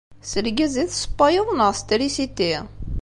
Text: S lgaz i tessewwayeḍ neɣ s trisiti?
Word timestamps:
S 0.29 0.31
lgaz 0.45 0.73
i 0.83 0.85
tessewwayeḍ 0.89 1.47
neɣ 1.53 1.71
s 1.79 1.81
trisiti? 1.87 2.53